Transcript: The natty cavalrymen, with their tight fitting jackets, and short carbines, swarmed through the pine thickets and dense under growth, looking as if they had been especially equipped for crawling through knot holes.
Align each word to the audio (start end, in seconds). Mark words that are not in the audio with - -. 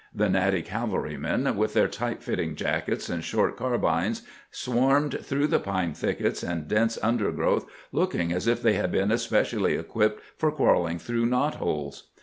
The 0.15 0.29
natty 0.29 0.63
cavalrymen, 0.63 1.55
with 1.55 1.73
their 1.75 1.87
tight 1.87 2.23
fitting 2.23 2.55
jackets, 2.55 3.07
and 3.07 3.23
short 3.23 3.55
carbines, 3.55 4.23
swarmed 4.49 5.19
through 5.23 5.45
the 5.45 5.59
pine 5.59 5.93
thickets 5.93 6.41
and 6.41 6.67
dense 6.67 6.97
under 7.03 7.31
growth, 7.31 7.67
looking 7.91 8.33
as 8.33 8.47
if 8.47 8.63
they 8.63 8.73
had 8.73 8.91
been 8.91 9.11
especially 9.11 9.75
equipped 9.75 10.23
for 10.37 10.51
crawling 10.51 10.97
through 10.97 11.27
knot 11.27 11.53
holes. 11.57 12.07